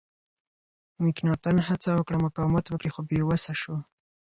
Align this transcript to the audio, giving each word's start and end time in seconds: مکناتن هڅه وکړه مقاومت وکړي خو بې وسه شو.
مکناتن 1.03 1.57
هڅه 1.67 1.89
وکړه 1.95 2.17
مقاومت 2.25 2.65
وکړي 2.67 2.89
خو 2.93 3.01
بې 3.09 3.19
وسه 3.29 3.53
شو. 3.61 3.75